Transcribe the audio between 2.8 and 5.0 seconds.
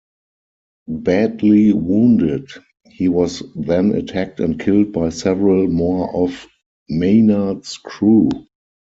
he was then attacked and killed